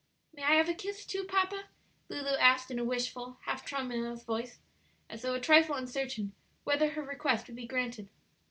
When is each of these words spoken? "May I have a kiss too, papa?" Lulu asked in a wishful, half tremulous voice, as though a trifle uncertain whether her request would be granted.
"May 0.33 0.41
I 0.41 0.55
have 0.55 0.67
a 0.67 0.73
kiss 0.73 1.05
too, 1.05 1.25
papa?" 1.25 1.65
Lulu 2.09 2.35
asked 2.37 2.71
in 2.71 2.79
a 2.79 2.83
wishful, 2.83 3.37
half 3.45 3.63
tremulous 3.63 4.23
voice, 4.23 4.57
as 5.11 5.21
though 5.21 5.35
a 5.35 5.39
trifle 5.39 5.75
uncertain 5.75 6.33
whether 6.63 6.93
her 6.93 7.03
request 7.03 7.45
would 7.45 7.55
be 7.55 7.67
granted. 7.67 8.09